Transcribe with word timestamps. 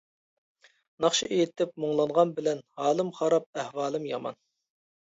ناخشا 1.05 1.27
ئېيتىپ 1.35 1.77
مۇڭلانغان 1.85 2.33
بىلەن، 2.41 2.65
ھالىم 2.83 3.15
خاراب، 3.21 3.49
ئەھۋالىم 3.63 4.13
يامان. 4.15 4.45